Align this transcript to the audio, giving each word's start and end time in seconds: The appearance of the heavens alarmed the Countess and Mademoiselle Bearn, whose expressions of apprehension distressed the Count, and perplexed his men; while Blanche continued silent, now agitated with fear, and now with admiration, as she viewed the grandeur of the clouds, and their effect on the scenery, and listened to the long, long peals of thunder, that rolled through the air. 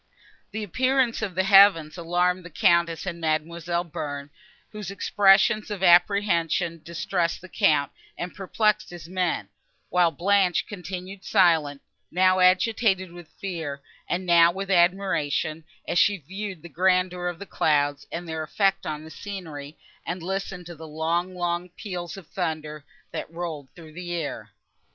The 0.49 0.63
appearance 0.63 1.21
of 1.21 1.35
the 1.35 1.43
heavens 1.43 1.95
alarmed 1.95 2.43
the 2.43 2.49
Countess 2.49 3.05
and 3.05 3.21
Mademoiselle 3.21 3.83
Bearn, 3.83 4.31
whose 4.71 4.89
expressions 4.89 5.69
of 5.69 5.83
apprehension 5.83 6.81
distressed 6.83 7.39
the 7.39 7.47
Count, 7.47 7.91
and 8.17 8.33
perplexed 8.33 8.89
his 8.89 9.07
men; 9.07 9.49
while 9.89 10.09
Blanche 10.09 10.65
continued 10.65 11.23
silent, 11.23 11.83
now 12.09 12.39
agitated 12.39 13.11
with 13.11 13.27
fear, 13.39 13.83
and 14.09 14.25
now 14.25 14.51
with 14.51 14.71
admiration, 14.71 15.65
as 15.87 15.99
she 15.99 16.17
viewed 16.17 16.63
the 16.63 16.67
grandeur 16.67 17.27
of 17.27 17.37
the 17.37 17.45
clouds, 17.45 18.07
and 18.11 18.27
their 18.27 18.41
effect 18.41 18.87
on 18.87 19.03
the 19.03 19.11
scenery, 19.11 19.77
and 20.03 20.23
listened 20.23 20.65
to 20.65 20.73
the 20.73 20.87
long, 20.87 21.35
long 21.35 21.69
peals 21.69 22.17
of 22.17 22.25
thunder, 22.25 22.83
that 23.11 23.31
rolled 23.31 23.69
through 23.75 23.93
the 23.93 24.11
air. 24.15 24.49